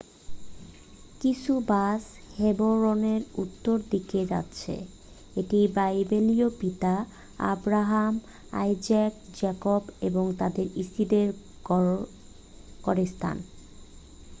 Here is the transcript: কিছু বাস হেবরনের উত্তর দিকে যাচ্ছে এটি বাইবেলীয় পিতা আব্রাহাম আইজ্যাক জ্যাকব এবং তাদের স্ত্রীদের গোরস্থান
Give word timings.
কিছু 1.21 1.53
বাস 1.69 2.01
হেবরনের 2.37 3.21
উত্তর 3.37 3.75
দিকে 3.91 4.21
যাচ্ছে 4.31 4.73
এটি 5.35 5.59
বাইবেলীয় 5.75 6.47
পিতা 6.59 6.93
আব্রাহাম 7.51 8.13
আইজ্যাক 8.53 9.13
জ্যাকব 9.37 9.81
এবং 10.07 10.25
তাদের 10.39 10.67
স্ত্রীদের 10.85 11.27
গোরস্থান 12.83 13.37